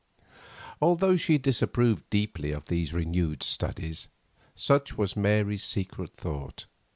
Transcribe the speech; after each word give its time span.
Although 0.81 1.15
she 1.15 1.37
disapproved 1.37 2.09
deeply 2.09 2.51
of 2.51 2.65
these 2.69 2.91
renewed 2.91 3.43
studies, 3.43 4.07
such 4.55 4.97
was 4.97 5.15
Mary's 5.15 5.63
secret 5.63 6.15
thought. 6.15 6.65